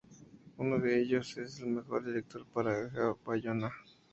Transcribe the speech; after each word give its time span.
Uno 0.57 0.79
de 0.79 0.99
ellos, 0.99 1.37
el 1.37 1.45
de 1.47 1.65
Mejor 1.67 2.03
Director 2.03 2.43
para 2.47 2.89
J. 2.89 3.03
A. 3.03 3.15
Bayona. 3.23 3.71